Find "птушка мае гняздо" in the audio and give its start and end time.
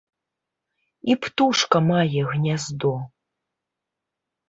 1.27-2.95